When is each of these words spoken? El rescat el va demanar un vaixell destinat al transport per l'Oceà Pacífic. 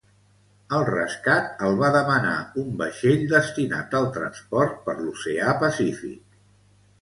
El 0.75 0.85
rescat 0.87 1.59
el 1.67 1.75
va 1.81 1.91
demanar 1.95 2.31
un 2.61 2.71
vaixell 2.79 3.27
destinat 3.35 3.93
al 4.01 4.09
transport 4.17 4.81
per 4.89 4.97
l'Oceà 5.03 5.55
Pacífic. 5.67 6.27